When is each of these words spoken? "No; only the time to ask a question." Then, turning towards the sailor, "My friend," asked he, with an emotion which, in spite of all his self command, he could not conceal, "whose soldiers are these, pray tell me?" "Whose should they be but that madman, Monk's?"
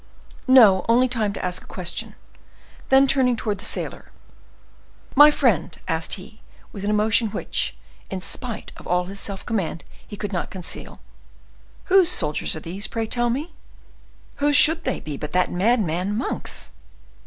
"No; 0.47 0.83
only 0.89 1.05
the 1.05 1.13
time 1.13 1.31
to 1.33 1.45
ask 1.45 1.61
a 1.61 1.67
question." 1.67 2.15
Then, 2.89 3.05
turning 3.05 3.35
towards 3.35 3.59
the 3.59 3.69
sailor, 3.69 4.11
"My 5.15 5.29
friend," 5.29 5.77
asked 5.87 6.13
he, 6.13 6.41
with 6.71 6.83
an 6.83 6.89
emotion 6.89 7.27
which, 7.27 7.75
in 8.09 8.19
spite 8.19 8.71
of 8.77 8.87
all 8.87 9.03
his 9.03 9.19
self 9.19 9.45
command, 9.45 9.83
he 10.07 10.17
could 10.17 10.33
not 10.33 10.49
conceal, 10.49 11.01
"whose 11.83 12.09
soldiers 12.09 12.55
are 12.55 12.61
these, 12.61 12.87
pray 12.87 13.05
tell 13.05 13.29
me?" 13.29 13.53
"Whose 14.37 14.55
should 14.55 14.85
they 14.85 14.99
be 15.01 15.17
but 15.17 15.33
that 15.33 15.51
madman, 15.51 16.17
Monk's?" 16.17 16.71